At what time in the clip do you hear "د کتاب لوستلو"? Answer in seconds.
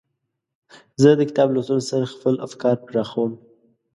1.19-1.87